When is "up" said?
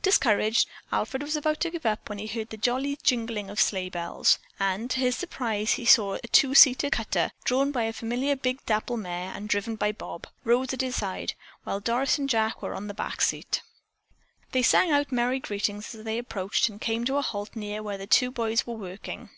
1.84-2.08